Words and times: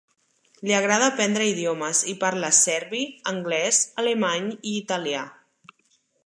Li 0.67 0.71
agrada 0.77 1.09
aprendre 1.11 1.45
idiomes 1.49 2.01
i 2.13 2.15
parla 2.23 2.49
serbi, 2.61 3.03
anglès, 3.33 3.83
alemany 4.05 4.49
i 4.55 4.75
italià. 4.79 5.23